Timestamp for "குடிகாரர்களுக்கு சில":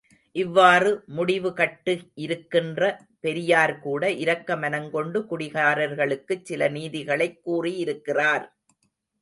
5.29-6.69